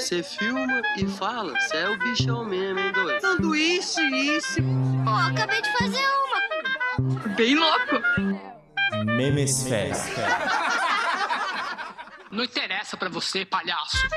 [0.00, 3.20] Você filma e fala, você é o bichão mesmo, hein, doido?
[3.20, 4.62] Sanduíche, isso.
[5.04, 7.28] Pô, acabei de fazer uma.
[7.36, 8.00] Bem louco.
[9.04, 9.94] Memesfera.
[12.32, 14.08] Não interessa pra você, palhaço.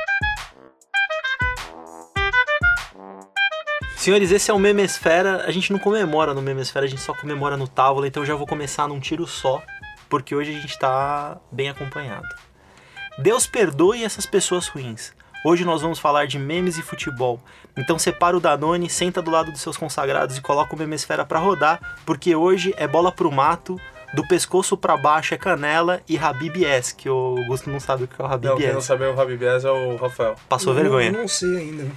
[3.97, 5.43] Senhores, esse é o Memesfera.
[5.45, 8.35] A gente não comemora no Memesfera, a gente só comemora no Távola, então eu já
[8.35, 9.61] vou começar num tiro só,
[10.09, 12.27] porque hoje a gente tá bem acompanhado.
[13.17, 15.13] Deus perdoe essas pessoas ruins.
[15.45, 17.37] Hoje nós vamos falar de memes e futebol.
[17.75, 21.39] Então separa o Danone, senta do lado dos seus consagrados e coloca o Memesfera pra
[21.39, 23.77] rodar, porque hoje é bola pro mato,
[24.13, 28.07] do pescoço pra baixo é canela e Habib S, que o Augusto não sabe o
[28.07, 28.87] que é o Habib Não, quem não S.
[28.87, 30.35] sabe o Rabibias é o Rafael.
[30.47, 31.11] Passou vergonha.
[31.11, 31.91] Não, não sei ainda.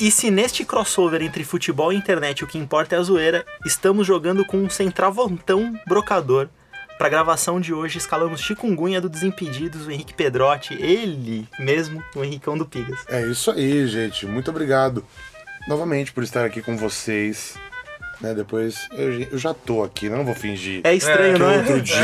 [0.00, 4.04] E se neste crossover entre futebol e internet o que importa é a zoeira, estamos
[4.04, 6.48] jogando com um centravantão brocador.
[6.98, 12.56] Pra gravação de hoje, escalamos Chikungunya do Desimpedidos, o Henrique Pedrotti, ele mesmo, o Henricão
[12.56, 13.00] do Pigas.
[13.08, 14.26] É isso aí, gente.
[14.26, 15.04] Muito obrigado
[15.66, 17.56] novamente por estar aqui com vocês.
[18.20, 20.16] Né, depois eu, eu já tô aqui, né?
[20.16, 20.80] não vou fingir.
[20.84, 21.58] É estranho, que não é?
[21.58, 21.98] outro dia.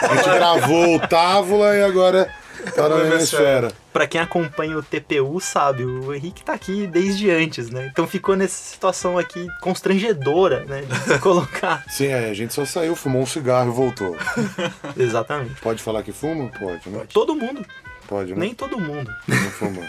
[0.00, 2.32] A gente gravou o Távola e agora
[2.70, 3.14] tá na Hemisfera.
[3.14, 3.72] Hemisfera.
[3.92, 7.88] Pra quem acompanha o TPU sabe, o Henrique tá aqui desde antes, né?
[7.90, 10.82] Então ficou nessa situação aqui constrangedora, né?
[10.82, 11.84] De se colocar.
[11.88, 14.16] Sim, é, a gente só saiu, fumou um cigarro e voltou.
[14.96, 15.60] Exatamente.
[15.60, 16.48] Pode falar que fuma?
[16.58, 17.06] Pode, né?
[17.12, 17.64] Todo mundo,
[18.08, 18.40] Pode, né?
[18.40, 19.14] nem todo mundo.
[19.28, 19.82] Não fuma.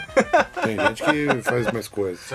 [0.62, 2.20] Tem gente que faz mais coisas.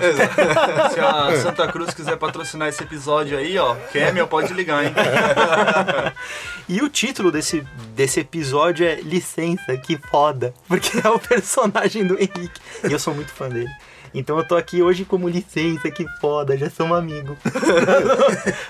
[0.92, 4.92] Se a Santa Cruz quiser patrocinar esse episódio aí, ó, Camel pode ligar, hein?
[6.68, 10.52] E o título desse, desse episódio é Licença, que foda.
[10.66, 12.60] Porque é o personagem do Henrique.
[12.82, 13.70] E eu sou muito fã dele.
[14.18, 17.36] Então eu tô aqui hoje como licença, que foda, já somos amigos.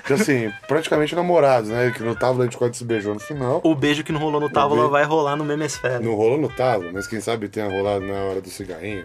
[0.05, 1.91] Então, assim, praticamente namorados, né?
[1.91, 3.61] Que no Távola a gente quase se beijou no final.
[3.65, 5.99] O beijo que não rolou no Távola vai rolar no Memesfera.
[5.99, 9.05] Não rolou no Távola, mas quem sabe tenha rolado na hora do cigarrinho.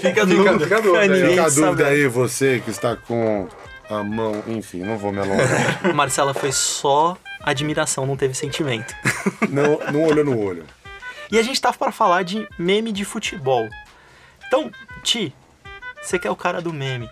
[0.00, 0.58] Fica dúvida.
[0.60, 1.66] Fica dúvida Fica a sabe.
[1.66, 3.48] dúvida aí, você que está com
[3.88, 4.42] a mão.
[4.48, 5.94] Enfim, não vou me alongar.
[5.94, 8.94] Marcela foi só admiração, não teve sentimento.
[9.48, 10.64] não, não olhou no olho.
[11.30, 13.68] E a gente tava pra falar de meme de futebol.
[14.46, 14.70] Então,
[15.02, 15.34] Ti,
[16.00, 17.10] você que é o cara do meme.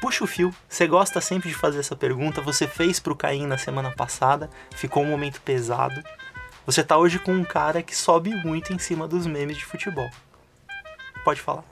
[0.00, 2.40] Puxa o fio, você gosta sempre de fazer essa pergunta.
[2.40, 6.02] Você fez pro Caim na semana passada, ficou um momento pesado.
[6.64, 10.08] Você tá hoje com um cara que sobe muito em cima dos memes de futebol.
[11.24, 11.64] Pode falar.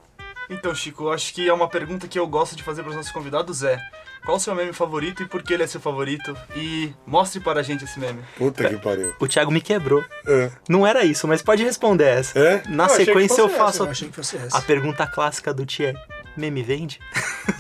[0.51, 3.13] Então, Chico, acho que é uma pergunta que eu gosto de fazer para os nossos
[3.13, 3.81] convidados é
[4.25, 6.37] qual o seu meme favorito e por que ele é seu favorito?
[6.55, 8.21] E mostre para a gente esse meme.
[8.37, 9.15] Puta que pariu.
[9.21, 10.05] O Thiago me quebrou.
[10.27, 10.51] É.
[10.69, 12.39] Não era isso, mas pode responder essa.
[12.39, 12.63] É?
[12.69, 14.57] Na Eu achei que sequência eu faço Eu achei que fosse essa.
[14.57, 15.95] a pergunta clássica do é:
[16.37, 17.01] meme vende?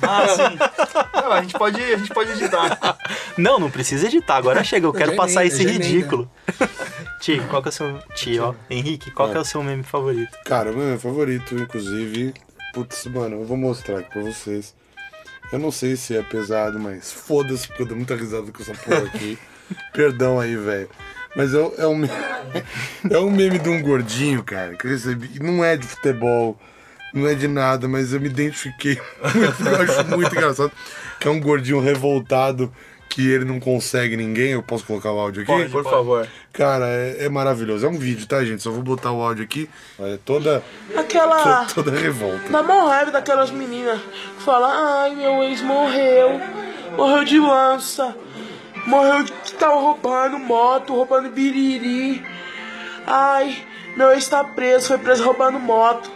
[0.03, 0.59] Ah, sim.
[1.15, 2.99] Não, a gente pode, a gente pode editar.
[3.37, 4.37] Não, não precisa editar.
[4.37, 6.31] Agora chega, eu quero já passar emenda, esse ridículo.
[7.21, 7.99] Ti, qual que é o seu.
[8.15, 8.55] Ti, ó.
[8.71, 10.37] Henrique, qual que é o seu meme favorito?
[10.45, 12.33] Cara, meu favorito, inclusive.
[12.73, 14.75] Putz, mano, eu vou mostrar aqui pra vocês.
[15.53, 18.75] Eu não sei se é pesado, mas foda-se, porque eu dou muita risada com essa
[18.75, 19.39] porra aqui.
[19.93, 20.89] Perdão aí, velho.
[21.35, 22.05] Mas é, um- é um,
[23.11, 25.39] é um meme de um gordinho, cara, que eu recebi.
[25.41, 26.59] Não é de futebol,
[27.13, 30.73] não é de nada, mas eu me identifiquei eu acho muito engraçado.
[31.21, 32.73] Que é um gordinho revoltado
[33.17, 34.51] que ele não consegue ninguém.
[34.51, 35.51] Eu posso colocar o áudio aqui?
[35.51, 36.29] Pode, por favor.
[36.53, 37.87] Cara, é, é maravilhoso.
[37.87, 38.63] É um vídeo, tá, gente?
[38.63, 39.71] Só vou botar o áudio aqui.
[39.99, 40.63] Olha, toda,
[40.95, 41.65] Aquela.
[41.65, 42.51] to- toda revolta.
[42.51, 43.99] Dá mó raiva daquelas meninas
[44.37, 46.39] que falam, ai meu ex morreu,
[46.95, 48.15] morreu de lança,
[48.87, 52.23] morreu de que tava roubando moto, roubando biriri.
[53.07, 53.65] Ai,
[53.97, 56.11] meu ex tá preso, foi preso roubando moto.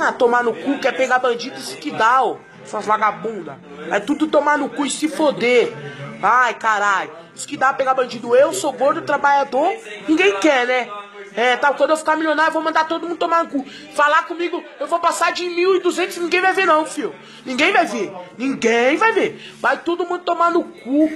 [0.00, 2.36] Ah, tomar no cu, quer pegar bandido, isso que dá, ó.
[2.62, 3.56] Essas vagabundas.
[3.90, 5.72] É tudo tomar no cu e se foder.
[6.22, 7.10] Ai, caralho.
[7.34, 8.34] Isso que dá pegar bandido.
[8.34, 9.70] Eu sou gordo, trabalhador,
[10.08, 10.88] ninguém quer, né?
[11.36, 13.64] É, tá, quando eu ficar milionário, eu vou mandar todo mundo tomar no cu.
[13.94, 17.12] Falar comigo, eu vou passar de 1.200 ninguém vai ver não, filho.
[17.44, 18.12] Ninguém vai ver.
[18.38, 19.40] Ninguém vai ver.
[19.60, 21.10] Vai todo mundo tomar no cu.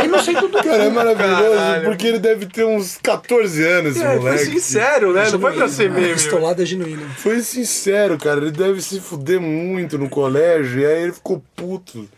[0.00, 1.84] É inocente do Cara, é maravilhoso, Caralho.
[1.84, 4.44] porque ele deve ter uns 14 anos, É, foi moleque.
[4.46, 5.30] sincero, né?
[5.30, 6.14] Não foi pra ser meme.
[6.14, 7.06] pistolada genuína.
[7.18, 8.40] Foi sincero, cara.
[8.40, 12.08] Ele deve se fuder muito no colégio, e aí ele ficou puto.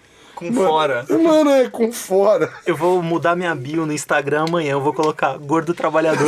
[0.41, 1.05] Com fora.
[1.07, 2.51] Mano, é com fora.
[2.65, 4.73] Eu vou mudar minha bio no Instagram amanhã.
[4.73, 6.27] Eu vou colocar gordo trabalhador.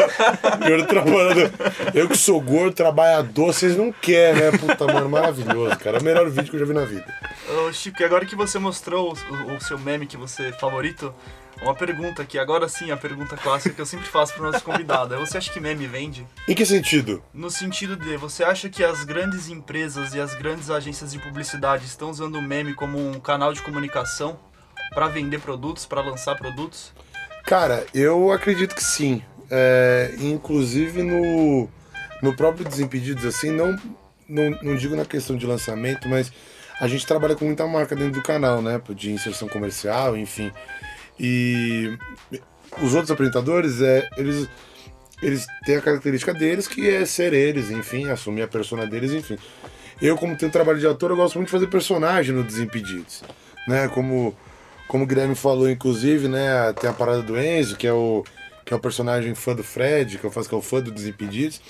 [0.66, 1.52] Gordo trabalhador.
[1.94, 4.58] Eu que sou gordo, trabalhador, vocês não querem, né?
[4.58, 5.98] Puta, mano, maravilhoso, cara.
[5.98, 7.04] É o melhor vídeo que eu já vi na vida.
[7.50, 11.14] Ô, Chico, e agora que você mostrou o, o seu meme que você favorito,
[11.62, 15.14] uma pergunta aqui, agora sim, a pergunta clássica que eu sempre faço para nosso convidado.
[15.14, 16.26] é, Você acha que meme vende?
[16.48, 17.22] Em que sentido?
[17.32, 21.84] No sentido de, você acha que as grandes empresas e as grandes agências de publicidade
[21.84, 24.38] estão usando o meme como um canal de comunicação
[24.94, 26.92] para vender produtos, para lançar produtos?
[27.44, 29.22] Cara, eu acredito que sim.
[29.50, 31.68] É, inclusive no,
[32.22, 33.76] no próprio Desimpedidos, assim, não,
[34.28, 36.32] não, não digo na questão de lançamento, mas
[36.80, 38.80] a gente trabalha com muita marca dentro do canal, né?
[38.90, 40.50] De inserção comercial, enfim.
[41.22, 41.98] E
[42.80, 44.48] os outros apresentadores, é, eles,
[45.22, 49.36] eles têm a característica deles, que é ser eles, enfim, assumir a persona deles, enfim.
[50.00, 53.22] Eu, como tenho trabalho de ator, eu gosto muito de fazer personagem no Desimpedidos,
[53.68, 53.86] né?
[53.88, 54.34] Como,
[54.88, 56.72] como o Guilherme falou, inclusive, né?
[56.80, 58.24] Tem a parada do Enzo, que é o,
[58.64, 60.90] que é o personagem fã do Fred, que eu faço que é o fã do
[60.90, 61.60] Desimpedidos.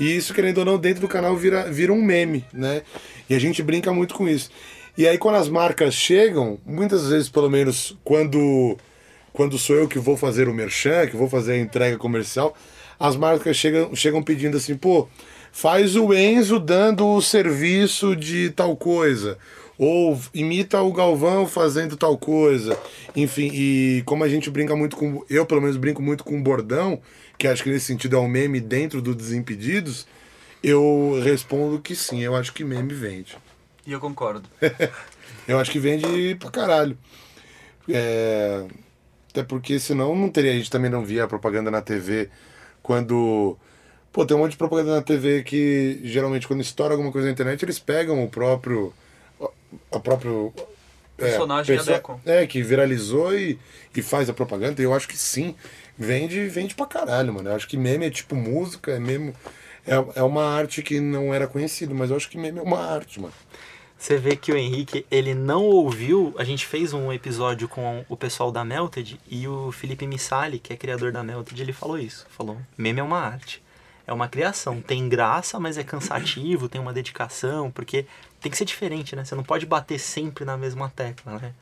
[0.00, 2.82] E isso, querendo ou não, dentro do canal vira, vira um meme, né?
[3.30, 4.50] E a gente brinca muito com isso.
[4.98, 8.76] E aí, quando as marcas chegam, muitas vezes, pelo menos, quando,
[9.36, 12.56] quando sou eu que vou fazer o merchan, que vou fazer a entrega comercial,
[12.98, 15.06] as marcas chegam, chegam pedindo assim, pô,
[15.52, 19.36] faz o Enzo dando o serviço de tal coisa.
[19.78, 22.78] Ou imita o Galvão fazendo tal coisa.
[23.14, 25.22] Enfim, e como a gente brinca muito com.
[25.28, 26.98] Eu, pelo menos, brinco muito com bordão,
[27.36, 30.06] que acho que nesse sentido é um meme dentro do Desimpedidos,
[30.64, 33.36] eu respondo que sim, eu acho que meme vende.
[33.86, 34.48] E eu concordo.
[35.46, 36.98] Eu acho que vende pra caralho.
[37.88, 38.64] É,
[39.36, 42.30] Até porque senão não teria, a gente também não via a propaganda na TV
[42.82, 43.54] quando.
[44.10, 47.32] Pô, tem um monte de propaganda na TV que geralmente quando estoura alguma coisa na
[47.34, 48.94] internet, eles pegam o próprio.
[49.92, 50.54] A próprio.
[51.18, 52.18] Personagem perso- adequam.
[52.24, 53.58] É, que viralizou e,
[53.94, 54.80] e faz a propaganda.
[54.80, 55.54] E eu acho que sim,
[55.98, 57.50] vende, vende pra caralho, mano.
[57.50, 59.34] Eu acho que meme é tipo música, é mesmo.
[59.86, 62.78] É, é uma arte que não era conhecida, mas eu acho que meme é uma
[62.80, 63.34] arte, mano.
[63.98, 66.34] Você vê que o Henrique, ele não ouviu.
[66.38, 70.72] A gente fez um episódio com o pessoal da Melted e o Felipe Missali, que
[70.72, 72.26] é criador da Melted, ele falou isso.
[72.28, 73.62] Falou: meme é uma arte.
[74.06, 74.80] É uma criação.
[74.80, 78.06] Tem graça, mas é cansativo, tem uma dedicação, porque
[78.40, 79.24] tem que ser diferente, né?
[79.24, 81.52] Você não pode bater sempre na mesma tecla, né?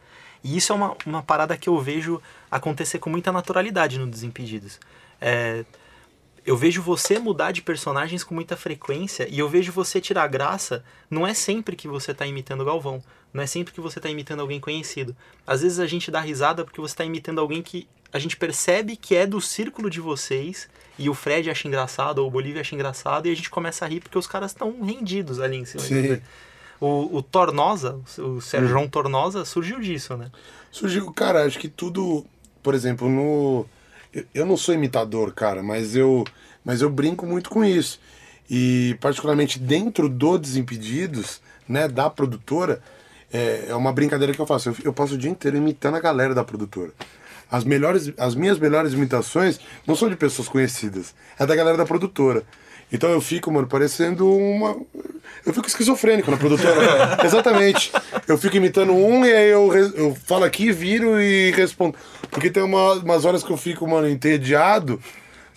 [0.43, 2.21] E isso é uma, uma parada que eu vejo
[2.51, 4.79] acontecer com muita naturalidade no Desimpedidos.
[5.19, 5.65] É,
[6.47, 10.85] eu vejo você mudar de personagens com muita frequência e eu vejo você tirar graça.
[11.11, 13.03] Não é sempre que você tá imitando o Galvão.
[13.33, 15.17] Não é sempre que você tá imitando alguém conhecido.
[15.47, 18.95] Às vezes a gente dá risada porque você tá imitando alguém que a gente percebe
[18.95, 20.69] que é do círculo de vocês
[20.99, 23.89] e o Fred acha engraçado ou o Bolívia acha engraçado e a gente começa a
[23.89, 25.83] rir porque os caras estão rendidos ali em cima.
[25.83, 26.21] Sim.
[26.81, 30.31] O, o Tornosa, o Sérgio Tornosa, surgiu disso, né?
[30.71, 32.27] Surgiu, cara, acho que tudo,
[32.63, 33.67] por exemplo, no
[34.35, 36.25] eu, não sou imitador, cara, mas eu
[36.65, 38.01] mas eu brinco muito com isso.
[38.49, 42.81] E particularmente dentro do Desimpedidos, né, da produtora,
[43.33, 44.71] é, é uma brincadeira que eu faço.
[44.71, 46.93] Eu, eu passo o dia inteiro imitando a galera da produtora.
[47.51, 51.85] As melhores, as minhas melhores imitações não são de pessoas conhecidas, é da galera da
[51.85, 52.43] produtora.
[52.93, 54.77] Então eu fico, mano, parecendo uma.
[55.45, 57.19] Eu fico esquizofrênico na produtora.
[57.25, 57.93] Exatamente.
[58.29, 61.97] Eu fico imitando um e aí eu, re- eu falo aqui, viro e respondo.
[62.31, 65.01] Porque tem uma- umas horas que eu fico, mano, entediado.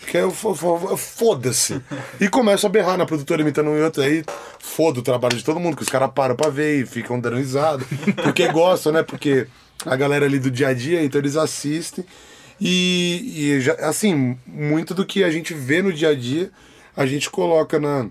[0.08, 1.82] Que eu fo- fo- foda-se.
[2.20, 4.02] E começo a berrar na produtora imitando um e outro.
[4.04, 4.24] Aí
[4.60, 7.38] foda o trabalho de todo mundo, que os caras param pra ver e ficam dando.
[8.24, 9.04] Porque gostam, né?
[9.04, 9.48] Porque
[9.86, 12.06] a galera ali do dia a dia, então eles assistem.
[12.60, 16.52] E, e já, assim, muito do que a gente vê no dia a dia,
[16.98, 18.10] a gente coloca na.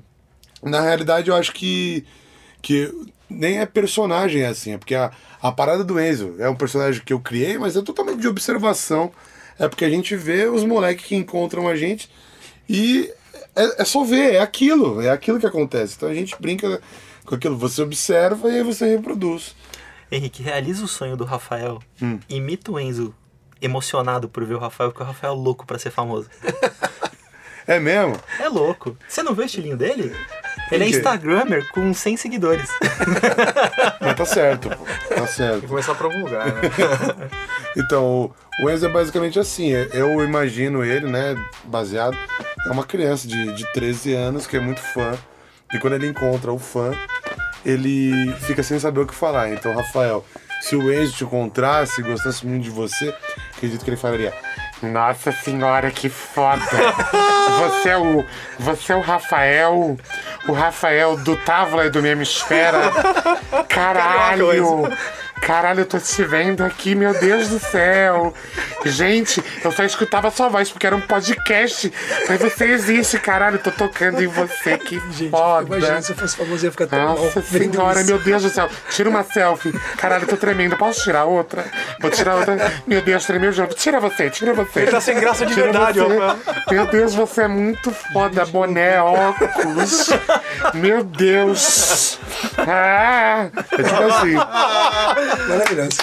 [0.62, 2.06] Na realidade, eu acho que.
[2.62, 2.90] que
[3.28, 5.10] nem é personagem assim, é porque a,
[5.42, 9.10] a parada do Enzo é um personagem que eu criei, mas é totalmente de observação.
[9.58, 12.08] É porque a gente vê os moleques que encontram a gente
[12.68, 13.10] e
[13.54, 15.94] é, é só ver, é aquilo, é aquilo que acontece.
[15.96, 16.80] Então a gente brinca
[17.25, 19.56] com aquilo, você observa e aí você reproduz.
[20.12, 21.80] Henrique, realiza o sonho do Rafael.
[22.00, 22.20] Hum.
[22.28, 23.12] Imita o Enzo
[23.61, 26.28] emocionado por ver o Rafael, porque o Rafael é louco pra ser famoso.
[27.66, 28.16] É mesmo?
[28.40, 28.96] É louco.
[29.08, 30.14] Você não vê o estilinho dele?
[30.70, 30.88] Ele é?
[30.88, 32.68] Instagrammer com 100 seguidores.
[34.00, 34.85] Mas tá certo, pô.
[35.14, 35.66] Tá certo.
[35.66, 36.61] Começar a promulgar, né?
[37.76, 38.32] Então,
[38.62, 42.16] o Enzo é basicamente assim, é- eu imagino ele, né, baseado,
[42.66, 45.12] é uma criança de, de 13 anos que é muito fã,
[45.75, 46.94] e quando ele encontra o fã,
[47.66, 49.50] ele fica sem saber o que falar.
[49.52, 50.25] Então, Rafael,
[50.62, 53.14] se o Enzo te encontrasse e gostasse muito de você,
[53.54, 54.32] acredito que ele falaria,
[54.83, 56.61] nossa senhora, que foda!
[57.61, 58.25] Você é o,
[58.59, 59.97] você é o Rafael,
[60.49, 62.90] o Rafael do Távola e do Hemisfera.
[63.68, 64.88] Caralho!
[65.40, 68.35] Caralho, eu tô te vendo aqui, meu Deus do céu.
[68.85, 71.93] Gente, eu só escutava sua voz porque era um podcast.
[72.28, 74.99] Mas você existe, caralho, eu tô tocando em você, que
[75.31, 75.76] foda.
[75.76, 77.16] Imagina se eu fosse famoso, ia ficar tão mal.
[77.16, 78.11] Nossa vendo senhora, isso.
[78.11, 78.69] meu Deus do céu.
[78.90, 79.73] Tira uma selfie.
[79.97, 80.76] Caralho, eu tô tremendo.
[80.76, 81.64] Posso tirar outra?
[82.00, 82.73] Vou tirar outra.
[82.87, 83.75] Meu Deus, tremeu de novo.
[83.75, 84.81] Tira você, tira você.
[84.81, 86.19] Ele tá sem graça de Tira verdade, você.
[86.19, 86.37] ó.
[86.73, 88.45] Meu Deus, você é muito foda.
[88.47, 90.09] Boné, óculos.
[90.75, 92.19] Meu Deus.
[92.66, 94.35] Ah, é tipo assim.
[95.49, 95.99] Maravilhoso.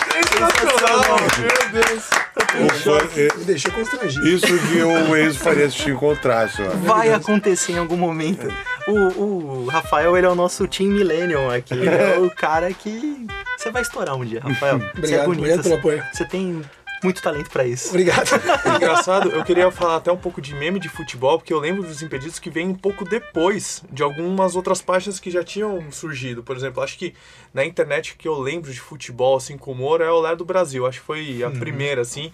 [3.37, 4.27] Me deixou constrangido.
[4.27, 6.69] Isso que o Enzo faria se te encontrasse, ó.
[6.85, 8.51] Vai acontecer em algum momento.
[8.87, 11.73] O, o Rafael, ele é o nosso Team Millennium aqui.
[11.73, 13.25] Ele é o cara que
[13.57, 14.79] você vai estourar um dia, Rafael.
[14.79, 15.39] você é Obrigado, bonito.
[15.39, 16.03] obrigado pelo você- apoio.
[16.13, 16.61] Você tem
[17.03, 17.89] muito talento pra isso.
[17.89, 18.29] Obrigado.
[18.75, 22.01] Engraçado, eu queria falar até um pouco de meme de futebol, porque eu lembro dos
[22.01, 26.43] Impedidos que vem um pouco depois de algumas outras páginas que já tinham surgido.
[26.43, 27.13] Por exemplo, acho que
[27.53, 30.85] na internet que eu lembro de futebol, assim, com humor, é o Olé do Brasil.
[30.85, 32.31] Acho que foi a primeira, assim,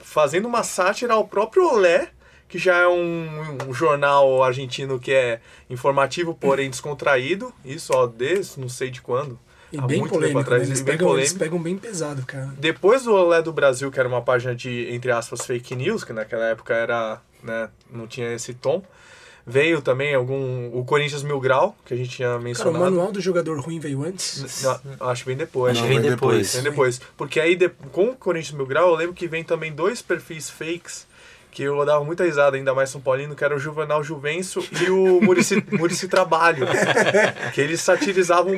[0.00, 2.10] fazendo uma sátira ao próprio Olé,
[2.48, 5.40] que já é um, um jornal argentino que é
[5.70, 7.52] informativo, porém descontraído.
[7.64, 9.38] Isso, ó, desde não sei de quando.
[9.72, 10.68] E há bem muito polêmico, tempo atrás, né?
[10.68, 12.52] Eles e bem pegam, eles pegam bem pesado, cara.
[12.58, 16.12] Depois do Olé do Brasil, que era uma página de, entre aspas, fake news, que
[16.12, 18.82] naquela época era, né, não tinha esse tom,
[19.46, 20.68] veio também algum.
[20.76, 22.78] O Corinthians Mil Grau, que a gente tinha Cara, o mencionado.
[22.84, 24.62] manual do jogador ruim veio antes.
[24.62, 25.72] Não, acho bem depois.
[25.72, 26.54] Acho que vem vem depois.
[26.54, 27.00] Vem depois.
[27.16, 30.48] Porque aí, de- com o Corinthians Mil Grau, eu lembro que vem também dois perfis
[30.50, 31.06] fakes
[31.52, 34.88] que eu dava muita risada, ainda mais São Paulino, que era o Juvenal Juvencio e
[34.88, 36.66] o Murici, Murici Trabalho.
[37.52, 38.54] que eles satirizavam.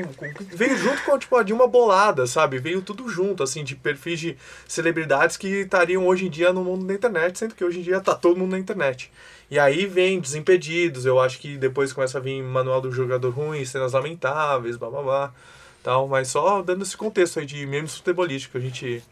[0.54, 2.58] Veio junto com tipo, a de uma bolada, sabe?
[2.58, 4.36] Veio tudo junto, assim, de perfis de
[4.68, 8.00] celebridades que estariam hoje em dia no mundo da internet, sendo que hoje em dia
[8.00, 9.10] tá todo mundo na internet.
[9.50, 13.64] E aí vem Desimpedidos, eu acho que depois começa a vir Manual do Jogador Ruim,
[13.64, 15.34] Cenas Lamentáveis, blá blá blá.
[15.82, 19.04] Tal, mas só dando esse contexto aí de memes futebolísticos que a gente.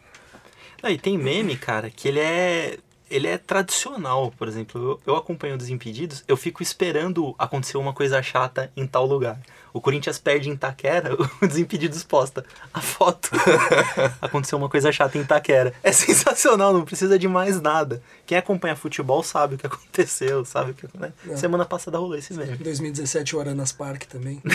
[0.81, 2.77] Não, e tem meme, cara, que ele é.
[3.09, 4.99] Ele é tradicional, por exemplo.
[5.05, 9.39] Eu, eu acompanho o Desimpedidos, eu fico esperando acontecer uma coisa chata em tal lugar.
[9.73, 13.31] O Corinthians perde em Itaquera, o Desimpedidos posta a foto.
[14.21, 15.73] Aconteceu uma coisa chata em Itaquera.
[15.81, 18.01] É sensacional, não precisa de mais nada.
[18.25, 20.87] Quem acompanha futebol sabe o que aconteceu, sabe o que.
[20.97, 21.11] Né?
[21.25, 21.35] Não.
[21.35, 22.33] Semana passada rolou esse.
[22.33, 24.41] Em 2017, o Aranas Park também.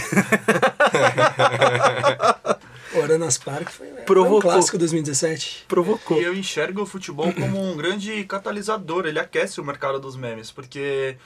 [2.99, 4.41] o Aranas Park foi, foi um Provocou.
[4.41, 5.65] clássico 2017.
[5.69, 6.21] Provocou.
[6.21, 10.51] E eu enxergo o futebol como um grande catalisador, ele aquece o mercado dos memes,
[10.51, 11.17] porque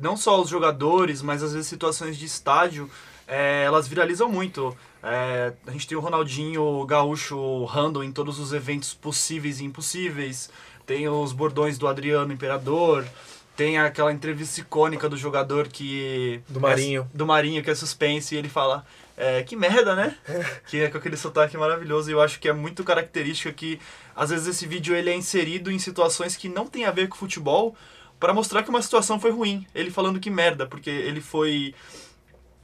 [0.00, 2.90] não só os jogadores, mas às vezes situações de estádio,
[3.26, 4.76] é, elas viralizam muito.
[5.02, 10.50] É, a gente tem o Ronaldinho Gaúcho random em todos os eventos possíveis e impossíveis,
[10.86, 13.04] tem os bordões do Adriano Imperador,
[13.56, 16.40] tem aquela entrevista icônica do jogador que...
[16.48, 17.08] Do Marinho.
[17.14, 18.84] do Marinho, que é suspense, e ele fala,
[19.16, 20.16] é, que merda, né?
[20.66, 23.80] que é com aquele sotaque maravilhoso, e eu acho que é muito característica que,
[24.14, 27.16] às vezes, esse vídeo ele é inserido em situações que não tem a ver com
[27.16, 27.76] futebol,
[28.18, 29.66] para mostrar que uma situação foi ruim.
[29.74, 31.74] Ele falando que merda, porque ele foi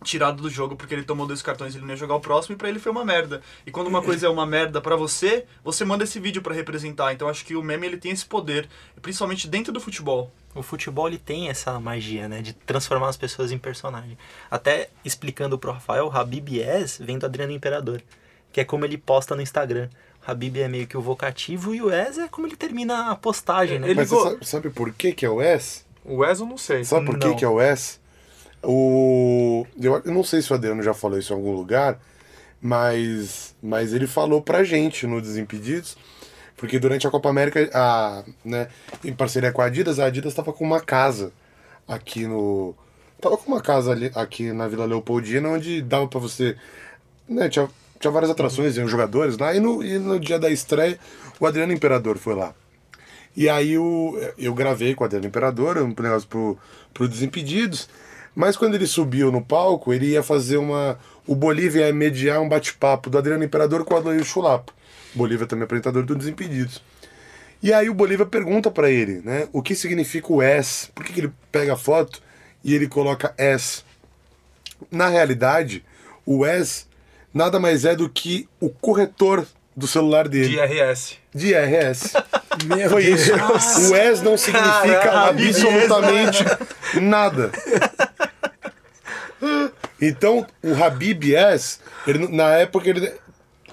[0.03, 2.55] tirado do jogo porque ele tomou dois cartões e ele não ia jogar o próximo
[2.55, 3.43] e pra ele foi uma merda.
[3.67, 7.13] E quando uma coisa é uma merda pra você, você manda esse vídeo pra representar.
[7.13, 8.69] Então acho que o meme ele tem esse poder,
[9.03, 10.33] principalmente dentro do futebol.
[10.55, 14.17] O futebol ele tem essa magia, né, de transformar as pessoas em personagem.
[14.51, 18.03] Até explicando pro Rafael, o Habib Yes vem do Adriano Imperador,
[18.53, 19.89] que é como ele posta no Instagram.
[20.27, 23.79] Habib é meio que o vocativo e o Es é como ele termina a postagem,
[23.79, 23.87] né?
[23.87, 25.83] Ele Mas você go- sabe, sabe por que que é o S?
[26.05, 26.85] O Wes eu não sei.
[26.85, 27.99] Sabe por que que é o S?
[28.63, 28.73] O...
[29.81, 31.99] Eu, eu não sei se o Adriano já falou isso em algum lugar,
[32.61, 35.97] mas, mas ele falou pra gente no Desimpedidos,
[36.57, 38.69] porque durante a Copa América, a, né,
[39.03, 41.33] em parceria com a Adidas, a Adidas estava com uma casa
[41.89, 42.75] aqui no...
[43.21, 46.57] Tava com uma casa ali, aqui na Vila Leopoldina, onde dava pra você...
[47.29, 47.69] Né, tinha,
[47.99, 50.99] tinha várias atrações, iam jogadores lá, e no, e no dia da estreia,
[51.39, 52.55] o Adriano Imperador foi lá.
[53.37, 56.59] E aí eu, eu gravei com o Adriano Imperador, um negócio pro,
[56.93, 57.89] pro Desimpedidos.
[58.35, 60.99] Mas quando ele subiu no palco, ele ia fazer uma.
[61.27, 64.73] O Bolívia ia mediar um bate-papo do Adriano Imperador com o Adair Chulapo.
[65.15, 66.83] Bolívia também é apresentador do Desimpedidos.
[67.63, 69.49] E aí o Bolívia pergunta pra ele, né?
[69.53, 70.89] O que significa o S?
[70.95, 72.23] Por que, que ele pega a foto
[72.65, 73.83] e ele coloca S?
[74.91, 75.85] Na realidade,
[76.25, 76.87] o S
[77.35, 79.47] nada mais é do que o corretor
[79.77, 80.49] do celular dele.
[80.49, 81.17] De RS.
[81.35, 82.13] De RS.
[82.91, 83.33] Foi isso.
[83.33, 86.45] O ES não significa Caralho, absolutamente
[87.01, 87.51] nada.
[90.01, 93.13] Então, o Habib Es, ele, na época ele,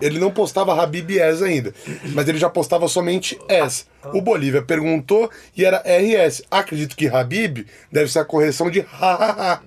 [0.02, 1.74] ele não postava Habib Es ainda,
[2.14, 3.88] mas ele já postava somente Es.
[4.14, 6.44] O Bolívia perguntou e era RS.
[6.50, 9.62] Acredito que Habib deve ser a correção de ha.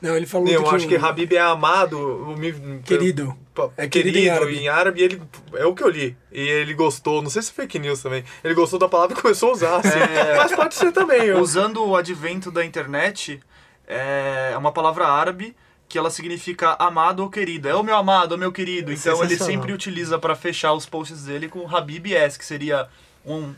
[0.00, 1.98] Não, ele falou Eu que acho o- que Habib é amado.
[1.98, 2.36] o
[2.84, 3.34] Querido.
[3.78, 4.68] É querido, querido em em, árabe.
[4.68, 5.02] árabe.
[5.02, 5.22] ele
[5.54, 6.14] é o que eu li.
[6.30, 8.22] E ele gostou, não sei se é fake news também.
[8.44, 9.98] Ele gostou da palavra e começou a usar, assim.
[10.36, 11.22] Mas pode ser também.
[11.22, 11.40] Eu...
[11.40, 13.40] Usando o advento da internet,
[13.86, 15.54] é uma palavra árabe
[15.88, 17.68] que ela significa amado ou querido.
[17.68, 18.90] É o meu amado, é o meu querido.
[18.92, 22.88] Então ele sempre utiliza pra fechar os posts dele com Habib S, que seria
[23.24, 23.54] um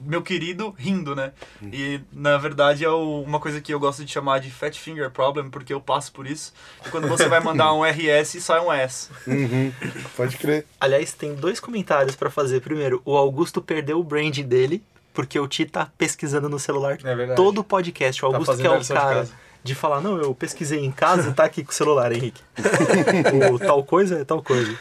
[0.00, 1.32] meu querido rindo, né?
[1.70, 5.10] E na verdade é o- uma coisa que eu gosto de chamar de fat finger
[5.10, 6.54] problem, porque eu passo por isso.
[6.86, 9.10] E quando você vai mandar um RS, sai um S.
[9.26, 9.70] Uhum.
[10.16, 10.64] Pode crer.
[10.80, 12.60] Aliás, tem dois comentários pra fazer.
[12.62, 17.34] Primeiro, o Augusto perdeu o brand dele, porque o Ti tá pesquisando no celular É
[17.34, 18.24] todo o podcast.
[18.24, 19.32] O Tá Augusto fazendo que é o cara casa.
[19.66, 22.40] De falar, não, eu pesquisei em casa, tá aqui com o celular, Henrique.
[23.52, 24.78] o tal coisa é tal coisa.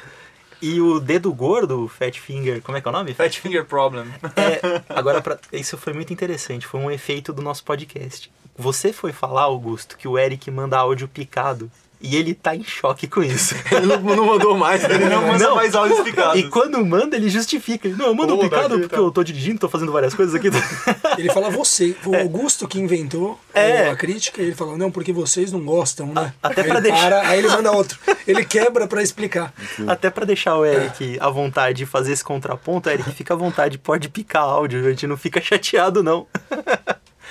[0.62, 3.14] E o dedo gordo, Fat Finger, como é que é o nome?
[3.16, 4.06] Fat Finger Problem.
[4.36, 8.32] É, agora, pra, isso foi muito interessante, foi um efeito do nosso podcast.
[8.58, 11.70] Você foi falar, Augusto, que o Eric manda áudio picado.
[12.06, 13.56] E ele tá em choque com isso.
[13.72, 14.84] Ele não, não mandou mais.
[14.84, 16.40] Ele não manda mais áudios picados.
[16.40, 17.88] E quando manda, ele justifica.
[17.88, 19.02] Ele, não, eu mando um Pô, picado daqui, porque tá.
[19.02, 20.50] eu tô dirigindo, tô fazendo várias coisas aqui.
[21.18, 23.90] Ele fala você, o Augusto que inventou É.
[23.90, 26.34] a crítica, e ele falou, não, porque vocês não gostam, né?
[26.44, 27.98] até aí pra ele deixar- para, aí ele manda outro.
[28.28, 29.54] Ele quebra pra explicar.
[29.88, 33.78] Até pra deixar o Eric à vontade de fazer esse contraponto, Eric, fica à vontade,
[33.78, 36.28] pode picar áudio, a gente não fica chateado, não.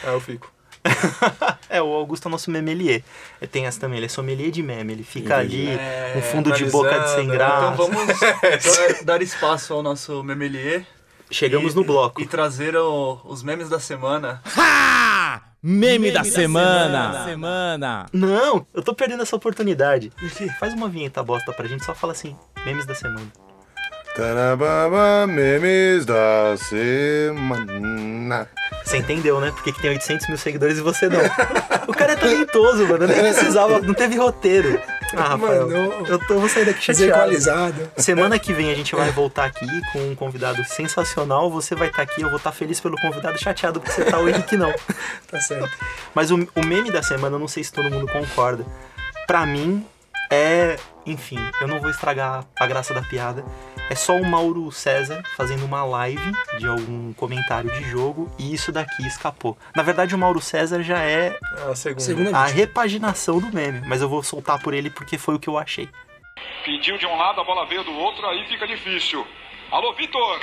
[0.03, 0.51] Ah, eu fico.
[1.69, 3.03] É, o Augusto é o nosso memelier.
[3.41, 6.53] É, Tem essa também, ele é sommelier de meme, ele fica ali, É, um fundo
[6.53, 7.73] de boca de sem analisando, graça.
[7.73, 8.21] Então vamos
[9.01, 10.87] dar- dar espaço ao nosso memelier.
[11.31, 12.21] Chegamos e- no bloco.
[12.23, 14.41] E trazer o- os memes da semana.
[15.61, 17.25] Meme, da, semana.
[17.25, 18.07] semana.
[18.13, 20.13] Não, eu tô perdendo essa oportunidade.
[20.61, 22.37] Faz uma vinheta bosta pra gente, só fala assim,
[22.67, 23.27] memes da semana.
[24.15, 28.49] Tarababa, memes da semana.
[28.85, 29.51] Você entendeu, né?
[29.51, 31.21] Porque que tem 800 mil seguidores e você não.
[31.89, 33.07] O cara é talentoso, mano.
[33.07, 34.81] Nem precisava, não teve roteiro.
[35.17, 36.07] Ah, Rafael, Mandou.
[36.07, 37.91] eu tô, vou sair daqui chateado.
[37.97, 41.51] Semana que vem a gente vai voltar aqui com um convidado sensacional.
[41.51, 44.29] Você vai estar aqui, eu vou estar feliz pelo convidado, chateado porque você tá, o
[44.29, 44.73] Henrique não.
[45.31, 45.71] Tá certo.
[46.15, 48.65] Mas o, o meme da semana, eu não sei se todo mundo concorda.
[49.27, 49.85] Pra mim,
[50.35, 50.77] é.
[51.07, 53.45] Enfim, eu não vou estragar a graça da piada.
[53.91, 58.73] É só o Mauro César fazendo uma live de algum comentário de jogo e isso
[58.73, 59.59] daqui escapou.
[59.77, 61.37] Na verdade, o Mauro César já é
[61.71, 62.01] A segunda.
[62.01, 65.49] Segunda a repaginação do meme, mas eu vou soltar por ele porque foi o que
[65.49, 65.89] eu achei.
[66.65, 69.27] Pediu de um lado, a bola veio do outro, aí fica difícil.
[69.71, 70.41] Alô, Vitor!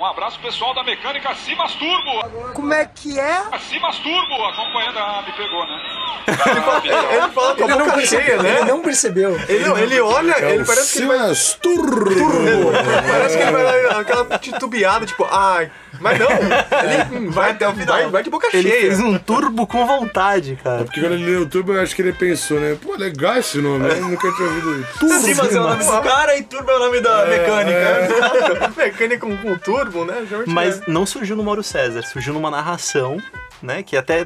[0.00, 2.54] Um abraço pessoal da mecânica Simas Turbo!
[2.54, 3.36] Como é que é?
[3.52, 4.98] A Simas Turbo acompanhando.
[4.98, 5.78] Ah, me pegou, né?
[6.26, 8.56] Ele fala com a Ele não, boca percebeu, cheia, né?
[8.60, 9.40] ele não percebeu.
[9.48, 11.18] Ele, não, ele olha, ele parece que ele vai.
[11.18, 12.72] Simas Turbo.
[13.10, 15.70] Parece que ele vai dar aquela titubeada, tipo, ai.
[16.00, 17.96] Mas não, ele vai até o final.
[17.96, 18.80] Vai, vai de boca Ele cheia.
[18.82, 20.84] fez um turbo com vontade, cara.
[20.84, 22.76] Porque quando ele leu o Turbo, eu acho que ele pensou, né?
[22.80, 24.86] Pô, legal esse nome, eu nunca tinha ouvido.
[24.98, 25.20] Turbo.
[25.20, 27.78] Simas é o nome do cara e Turbo é o nome da mecânica.
[27.78, 30.24] É, mecânica com, com turbo, né?
[30.28, 30.84] Geralmente Mas é.
[30.86, 33.20] não surgiu no Mauro César, surgiu numa narração,
[33.62, 33.82] né?
[33.82, 34.24] Que até.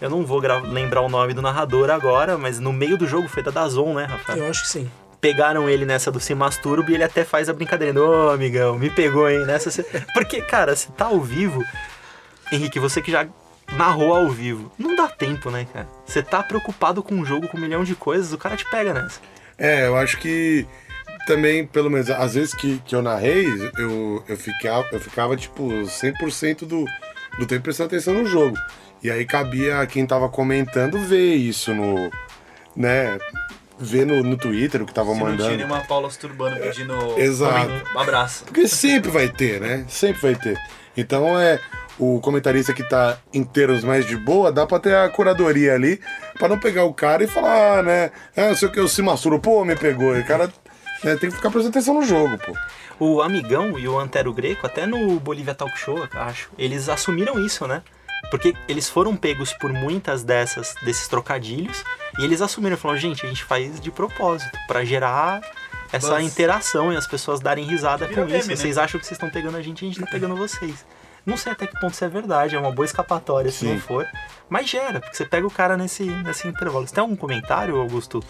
[0.00, 3.42] Eu não vou lembrar o nome do narrador agora, mas no meio do jogo foi
[3.42, 4.38] da Dazon, né, Rafael?
[4.38, 4.90] Eu acho que sim.
[5.20, 8.00] Pegaram ele nessa do Se Masturbo e ele até faz a brincadeira.
[8.00, 9.44] Ô, amigão, me pegou, hein?
[9.44, 9.70] Nessa.
[9.70, 9.84] cê-"
[10.14, 11.64] Porque, cara, se tá ao vivo.
[12.52, 13.26] Henrique, você que já
[13.76, 15.88] narrou ao vivo, não dá tempo, né, cara?
[16.06, 18.94] Você tá preocupado com um jogo com um milhão de coisas, o cara te pega
[18.94, 19.20] nessa.
[19.58, 20.66] É, eu acho que
[21.26, 25.64] também, pelo menos, às vezes que, que eu narrei, eu, eu, ficava, eu ficava, tipo,
[25.68, 26.86] 100% do,
[27.38, 28.56] do tempo prestando atenção no jogo.
[29.02, 32.10] E aí cabia a quem tava comentando ver isso no.
[32.74, 33.18] né?
[33.80, 35.56] Ver no, no Twitter o que tava Se não tinha mandando.
[35.56, 37.70] nenhuma Paula Turbano pedindo Exato.
[37.94, 38.44] um abraço.
[38.44, 39.84] Porque sempre vai ter, né?
[39.88, 40.58] Sempre vai ter.
[40.96, 41.60] Então é.
[42.00, 46.00] O comentarista que tá em termos mais de boa, dá pra ter a curadoria ali,
[46.38, 48.12] pra não pegar o cara e falar, ah, né?
[48.36, 50.16] Ah, não sei o que, eu se masturo, pô, me pegou.
[50.16, 50.46] E o cara
[51.02, 52.52] né, tem que ficar prestando atenção no jogo, pô.
[53.00, 57.44] O Amigão e o Antero Greco, até no Bolívia Talk Show, eu acho, eles assumiram
[57.44, 57.82] isso, né?
[58.30, 61.82] Porque eles foram pegos por muitas dessas desses trocadilhos
[62.18, 65.40] e eles assumiram, falaram, gente, a gente faz de propósito pra gerar
[65.92, 68.48] essa interação e as pessoas darem risada Vira com meme, isso.
[68.48, 68.56] né?
[68.56, 70.84] Vocês acham que vocês estão pegando a gente, a gente tá pegando vocês.
[71.24, 73.72] Não sei até que ponto isso é verdade, é uma boa escapatória se Sim.
[73.74, 74.06] não for,
[74.48, 76.86] mas gera, porque você pega o cara nesse, nesse intervalo.
[76.86, 78.22] Você tem algum comentário, Augusto?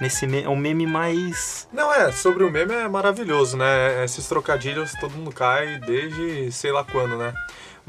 [0.00, 4.04] Nesse me é um meme mais Não, é, sobre o meme é maravilhoso, né?
[4.04, 7.34] Esses trocadilhos todo mundo cai desde sei lá quando, né?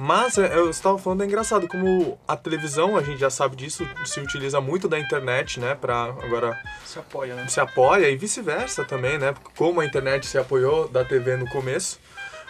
[0.02, 3.86] Mas é, eu estava falando, é engraçado como a televisão, a gente já sabe disso,
[4.06, 5.76] se utiliza muito da internet, né?
[5.76, 7.46] Pra agora Se apoia, né?
[7.50, 9.36] se apoia e vice-versa também, né?
[9.58, 12.00] Como a internet se apoiou da TV no começo.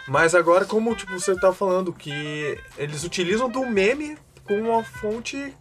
[0.06, 5.52] Mas agora, como tipo, você tá falando, que eles utilizam do meme como uma fonte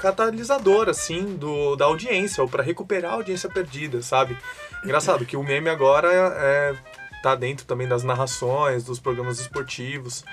[0.00, 4.38] catalisadora, assim, do, da audiência, ou para recuperar a audiência perdida, sabe?
[4.84, 6.76] Engraçado que o meme agora é,
[7.20, 10.24] tá dentro também das narrações, dos programas esportivos.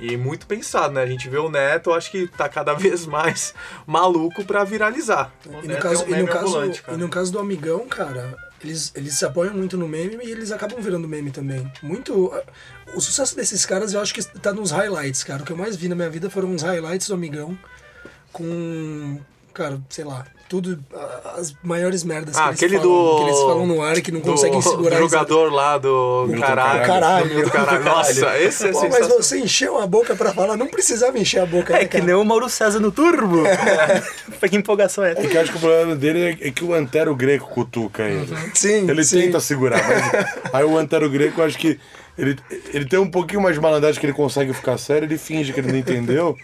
[0.00, 1.02] E muito pensado, né?
[1.02, 3.54] A gente vê o Neto, acho que tá cada vez mais
[3.86, 5.32] maluco pra viralizar.
[5.62, 8.92] E no, caso, é um e, no caso, e no caso do amigão, cara, eles,
[8.94, 11.70] eles se apoiam muito no meme e eles acabam virando meme também.
[11.82, 12.32] Muito.
[12.94, 15.42] O sucesso desses caras eu acho que tá nos highlights, cara.
[15.42, 17.58] O que eu mais vi na minha vida foram uns highlights do amigão
[18.32, 19.20] com.
[19.52, 20.80] Cara, sei lá, tudo,
[21.36, 23.16] as maiores merdas Ah, que, eles aquele falam, do.
[23.18, 25.08] que eles falam no ar que não do- conseguem segurar risada.
[25.28, 26.86] jogador lá do Milton caralho.
[26.86, 27.28] Caralho.
[27.28, 27.84] Do Milton caralho.
[27.84, 31.46] Nossa, esse é Pô, mas você encheu a boca pra falar, não precisava encher a
[31.46, 31.72] boca.
[31.76, 33.44] É né, que nem o Mauro César no Turbo.
[34.50, 36.74] que empolgação é É que eu acho que o problema dele é, é que o
[36.74, 38.28] Antero Greco cutuca ele.
[38.52, 39.20] Sim, Ele sim.
[39.20, 41.78] tenta segurar, mas aí o Antero Greco, eu acho que
[42.18, 42.36] ele,
[42.74, 45.60] ele tem um pouquinho mais de malandragem que ele consegue ficar sério, ele finge que
[45.60, 46.36] ele não entendeu.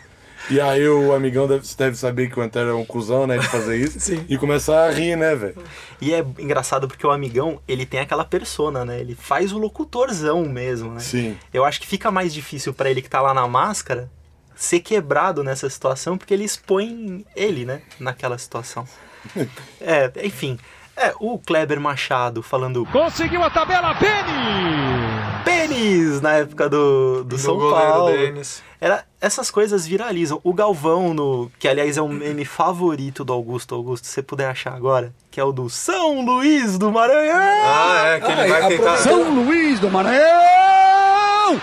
[0.50, 3.48] E aí o amigão deve, deve saber que o Antero é um cuzão, né, de
[3.48, 3.98] fazer isso.
[4.00, 4.24] Sim.
[4.28, 5.56] E começa a rir, né, velho?
[6.00, 9.00] E é engraçado porque o amigão, ele tem aquela persona, né?
[9.00, 11.00] Ele faz o locutorzão mesmo, né?
[11.00, 11.36] Sim.
[11.52, 14.10] Eu acho que fica mais difícil pra ele que tá lá na máscara
[14.54, 17.82] ser quebrado nessa situação, porque ele expõe ele, né?
[17.98, 18.86] Naquela situação.
[19.80, 20.56] É, enfim.
[20.96, 25.44] É, o Kleber Machado falando Conseguiu a tabela, Beni!
[25.44, 28.10] pênis na época do, do, Do São Paulo.
[28.12, 28.62] Denis.
[28.80, 30.40] Era, essas coisas viralizam.
[30.42, 34.48] O Galvão, no, que aliás é o meme favorito do Augusto Augusto, se você puder
[34.48, 37.36] achar agora, que é o do São Luís do Maranhão.
[37.36, 38.94] Ah, é, que ele Ah, vai tentar.
[38.94, 41.60] aproveitando- Luís do Maranhão!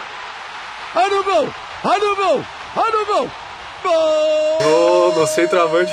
[0.96, 1.50] Olha o gol!
[1.84, 2.44] Olha o gol!
[2.76, 3.32] Olha o gol!
[3.84, 4.73] Gol!
[5.16, 5.92] No centroavante.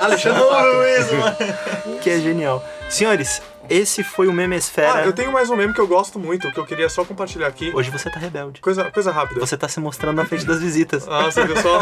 [0.00, 1.98] Alexandre Pato.
[2.00, 2.64] Que é genial.
[2.88, 4.94] Senhores, esse foi o Memesfera.
[4.94, 7.46] Ah, eu tenho mais um meme que eu gosto muito, que eu queria só compartilhar
[7.46, 7.70] aqui.
[7.74, 8.60] Hoje você tá rebelde.
[8.60, 9.38] Coisa, coisa rápida.
[9.40, 11.06] Você tá se mostrando na frente das visitas.
[11.08, 11.80] Ah, você viu só?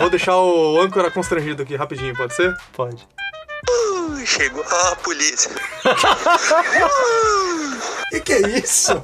[0.00, 2.54] Vou deixar o âncora constrangido aqui rapidinho, pode ser?
[2.72, 3.06] Pode.
[4.24, 5.50] Chegou a polícia.
[8.10, 8.94] Que que é isso?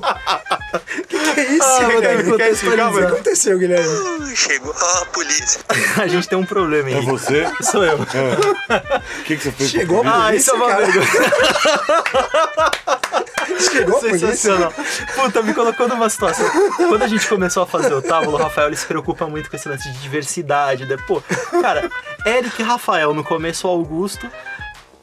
[1.09, 2.33] Que que é isso, Ah, Guilherme?
[2.33, 3.07] O que mano?
[3.09, 4.35] aconteceu, Guilherme?
[4.35, 5.61] Chegou a polícia.
[6.03, 7.05] A gente tem um problema É aí.
[7.05, 7.47] você?
[7.71, 7.99] Sou eu.
[7.99, 8.07] O
[9.25, 9.71] que, que você fez?
[9.71, 10.23] Chegou o Covid?
[10.25, 11.07] Ah, isso é uma vergonha.
[13.59, 14.01] Chegou?
[14.01, 14.73] Sensacional.
[15.15, 16.47] Puta, me colocou numa situação.
[16.77, 19.57] Quando a gente começou a fazer o tábulo, o Rafael ele se preocupa muito com
[19.57, 20.87] esse lance de diversidade.
[20.87, 20.97] Né?
[21.07, 21.23] Pô,
[21.61, 21.91] cara,
[22.27, 24.29] Eric e Rafael, no começo Augusto.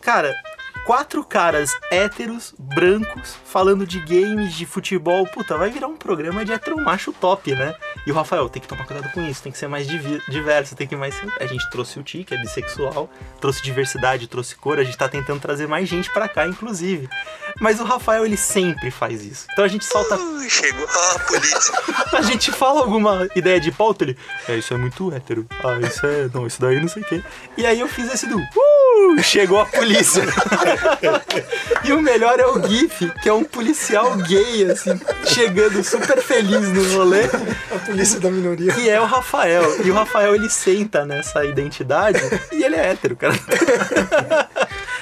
[0.02, 0.36] Cara,
[0.86, 5.26] quatro caras héteros, brancos, falando de games, de futebol.
[5.28, 7.76] Puta, vai virar um programa de hétero macho top, né?
[8.06, 10.88] E o Rafael, tem que tomar cuidado com isso, tem que ser mais diverso, tem
[10.88, 11.15] que mais.
[11.39, 15.08] A gente trouxe o Ti, que é bissexual, trouxe diversidade, trouxe cor, a gente tá
[15.08, 17.10] tentando trazer mais gente pra cá, inclusive.
[17.60, 19.48] Mas o Rafael, ele sempre faz isso.
[19.52, 20.17] Então a gente solta.
[20.50, 21.74] Chegou a polícia.
[22.12, 24.17] A gente fala alguma ideia de pauta, ele.
[24.48, 25.46] É, isso é muito hétero.
[25.63, 26.30] Ah, isso é.
[26.34, 27.24] Não, isso daí não sei o quê.
[27.58, 28.38] E aí eu fiz esse do.
[28.38, 28.81] Uh,
[29.24, 30.24] chegou a polícia.
[31.84, 36.70] e o melhor é o GIF, que é um policial gay, assim, chegando super feliz
[36.70, 37.24] no rolê.
[37.74, 38.74] A polícia da minoria.
[38.74, 39.64] Que é o Rafael.
[39.86, 42.20] E o Rafael ele senta nessa identidade
[42.52, 43.34] e ele é hétero, cara.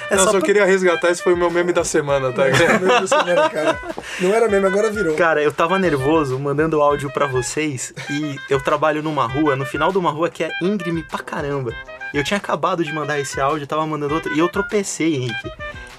[0.09, 2.43] É Não, só só pra- queria resgatar, esse foi o meu meme da semana, tá?
[2.49, 3.79] Não era, cara.
[4.19, 5.15] Não era mesmo, agora virou.
[5.15, 9.91] Cara, eu tava nervoso mandando áudio pra vocês e eu trabalho numa rua, no final
[9.91, 11.71] de uma rua que é íngreme pra caramba.
[12.13, 15.51] Eu tinha acabado de mandar esse áudio, tava mandando outro, e eu tropecei, Henrique.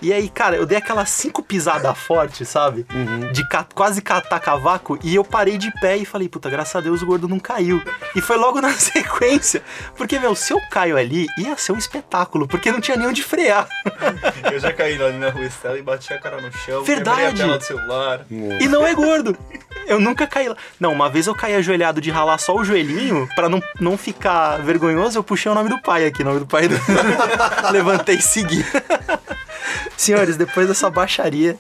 [0.03, 2.87] E aí, cara, eu dei aquelas cinco pisadas fortes, sabe?
[3.33, 6.81] De ca- quase catar cavaco, e eu parei de pé e falei, puta, graças a
[6.81, 7.83] Deus o gordo não caiu.
[8.17, 9.63] E foi logo na sequência.
[9.97, 13.23] Porque, meu, se eu caio ali, ia ser um espetáculo, porque não tinha nem onde
[13.23, 13.69] frear.
[14.51, 16.83] Eu já caí ali na rua Estela e bati a cara no chão.
[16.83, 17.43] Verdade.
[17.43, 18.25] A tela do celular.
[18.31, 19.37] E não é gordo.
[19.91, 20.57] Eu nunca caí lá.
[20.79, 24.59] Não, uma vez eu caí ajoelhado de ralar só o joelhinho, pra não, não ficar
[24.59, 26.77] vergonhoso, eu puxei o nome do pai aqui, o nome do pai do...
[27.73, 28.65] Levantei e segui.
[29.97, 31.57] Senhores, depois dessa baixaria,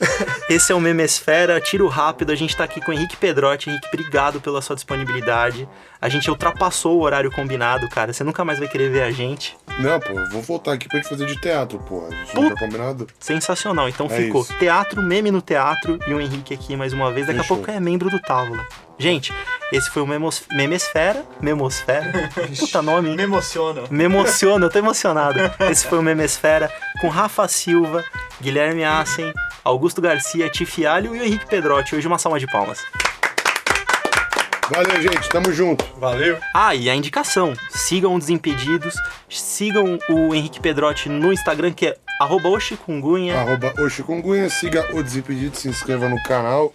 [0.49, 2.33] esse é o Memesfera, tiro rápido.
[2.33, 3.68] A gente tá aqui com o Henrique Pedrotti.
[3.70, 5.68] Henrique, obrigado pela sua disponibilidade.
[6.01, 8.12] A gente ultrapassou o horário combinado, cara.
[8.12, 9.57] Você nunca mais vai querer ver a gente.
[9.79, 12.07] Não, pô, vou voltar aqui pra gente fazer de teatro, pô.
[12.07, 13.07] A gente não tá combinado?
[13.18, 13.88] Sensacional.
[13.88, 14.55] Então É ficou isso.
[14.59, 17.27] teatro, meme no teatro e o Henrique aqui mais uma vez.
[17.27, 17.57] Daqui Fechou.
[17.57, 18.66] a pouco é membro do Távola.
[19.00, 19.32] Gente,
[19.72, 21.24] esse foi o Memos, Memesfera.
[21.40, 22.30] Memosfera?
[22.58, 23.16] Puta nome, hein?
[23.16, 23.84] Me emociona.
[23.90, 25.40] Me emociona, eu tô emocionado.
[25.70, 28.04] Esse foi o Memesfera com Rafa Silva,
[28.42, 29.32] Guilherme Assen,
[29.64, 31.96] Augusto Garcia, Tifialho e o Henrique Pedrotti.
[31.96, 32.84] Hoje uma salva de palmas.
[34.70, 35.30] Valeu, gente.
[35.30, 35.82] Tamo junto.
[35.96, 36.38] Valeu.
[36.54, 37.54] Ah, e a indicação.
[37.70, 38.94] Sigam o Desimpedidos,
[39.30, 43.40] sigam o Henrique Pedrotti no Instagram, que é arroba oxikungunya.
[43.40, 46.70] Arroba o Chikungunya, siga o Desimpedido, se inscreva no canal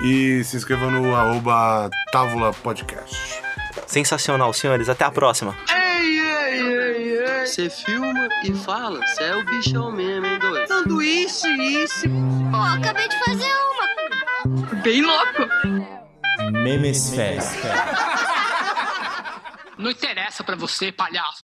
[0.00, 3.42] e se inscreva no arroba Távola Podcast.
[3.86, 4.88] Sensacional, senhores.
[4.88, 5.54] Até a próxima.
[7.44, 10.66] Você filma e fala, você é o bichão mesmo, hein, doido?
[10.68, 12.06] Sanduíche, isso.
[12.50, 14.76] Pô, acabei de fazer uma.
[14.82, 15.48] Bem louco.
[16.50, 17.42] Memesfera.
[19.78, 21.40] Não interessa pra você, palhaço.